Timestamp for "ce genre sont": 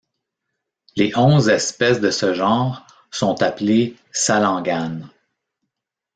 2.09-3.43